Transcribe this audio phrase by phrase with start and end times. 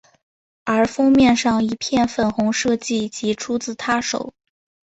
[0.65, 4.33] 而封面上一片粉红设计即出自她手。